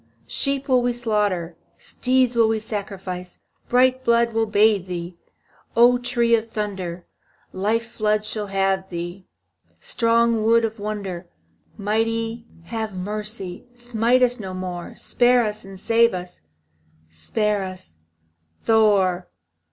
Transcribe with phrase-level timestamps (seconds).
[0.25, 3.37] Sheep will we slaughter, Steeds will we sacrifice;
[3.69, 5.15] Bright blood shall bathe thee,
[5.77, 7.05] O tree of Thunder,
[7.53, 9.27] Life floods shall lave thee,
[9.79, 11.29] Strong wood of wonder.
[11.77, 16.41] Mighty, have mercy, Smite us no more, Spare us and save us,
[17.07, 17.93] Spare us,
[18.63, 19.27] Thor!